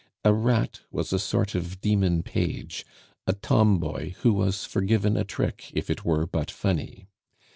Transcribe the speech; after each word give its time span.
A 0.25 0.33
"rat" 0.33 0.79
was 0.89 1.13
a 1.13 1.19
sort 1.19 1.53
of 1.53 1.79
demon 1.79 2.23
page, 2.23 2.87
a 3.27 3.33
tomboy 3.33 4.13
who 4.21 4.33
was 4.33 4.65
forgiven 4.65 5.15
a 5.15 5.23
trick 5.23 5.69
if 5.75 5.91
it 5.91 6.03
were 6.03 6.25
but 6.25 6.49
funny. 6.49 7.05